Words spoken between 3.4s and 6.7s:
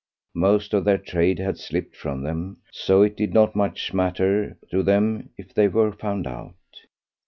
much matter to them if they were found out.